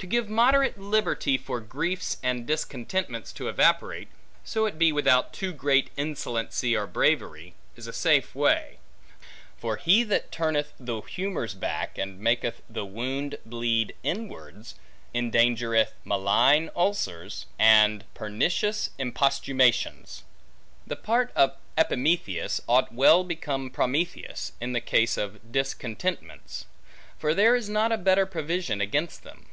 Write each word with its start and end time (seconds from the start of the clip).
To 0.00 0.06
give 0.08 0.28
moderate 0.28 0.78
liberty 0.78 1.38
for 1.38 1.60
griefs 1.60 2.18
and 2.22 2.46
discontentments 2.46 3.32
to 3.36 3.48
evaporate 3.48 4.08
(so 4.44 4.66
it 4.66 4.78
be 4.78 4.92
without 4.92 5.32
too 5.32 5.50
great 5.50 5.88
insolency 5.96 6.76
or 6.76 6.86
bravery), 6.86 7.54
is 7.74 7.86
a 7.86 7.92
safe 7.94 8.34
way. 8.34 8.76
For 9.56 9.76
he 9.78 10.02
that 10.02 10.30
turneth 10.30 10.74
the 10.78 11.00
humors 11.00 11.54
back, 11.54 11.96
and 11.96 12.20
maketh 12.20 12.60
the 12.68 12.84
wound 12.84 13.38
bleed 13.46 13.94
inwards, 14.02 14.74
endangereth 15.14 15.94
malign 16.04 16.68
ulcers, 16.76 17.46
and 17.58 18.04
pernicious 18.12 18.90
imposthumations. 18.98 20.20
The 20.86 20.96
part 20.96 21.32
of 21.34 21.56
Epimetheus 21.78 22.60
mought 22.68 22.92
well 22.92 23.24
become 23.24 23.70
Prometheus, 23.70 24.52
in 24.60 24.74
the 24.74 24.82
case 24.82 25.16
of 25.16 25.50
discontentments: 25.50 26.66
for 27.16 27.32
there 27.32 27.56
is 27.56 27.70
not 27.70 27.90
a 27.90 27.96
better 27.96 28.26
provision 28.26 28.82
against 28.82 29.22
them. 29.22 29.46